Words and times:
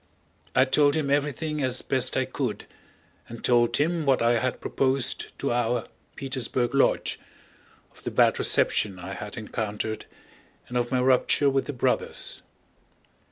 I 0.55 0.65
told 0.65 0.95
him 0.95 1.11
everything 1.11 1.61
as 1.61 1.83
best 1.83 2.17
I 2.17 2.25
could, 2.25 2.65
and 3.29 3.43
told 3.43 3.77
him 3.77 4.03
what 4.03 4.19
I 4.19 4.39
had 4.39 4.59
proposed 4.59 5.27
to 5.37 5.53
our 5.53 5.85
Petersburg 6.15 6.73
lodge, 6.73 7.19
of 7.91 8.03
the 8.03 8.09
bad 8.09 8.39
reception 8.39 8.97
I 8.97 9.13
had 9.13 9.37
encountered, 9.37 10.07
and 10.67 10.75
of 10.75 10.91
my 10.91 11.01
rupture 11.01 11.51
with 11.51 11.65
the 11.65 11.73
Brothers. 11.73 12.41